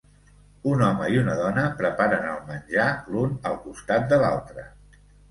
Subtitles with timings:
[0.69, 4.65] Un home i una dona preparen el menjar l'un al costat de l'altre.